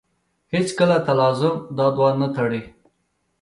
هېڅکله 0.53 0.97
تلازم 1.07 1.55
دا 1.77 1.85
دوه 1.95 2.11
نه 2.21 2.27
تړي. 2.35 2.61